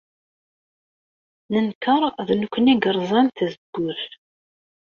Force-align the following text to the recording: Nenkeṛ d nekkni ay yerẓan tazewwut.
Nenkeṛ 1.51 2.03
d 2.27 2.29
nekkni 2.41 2.73
ay 2.73 2.79
yerẓan 2.85 3.27
tazewwut. 3.35 4.03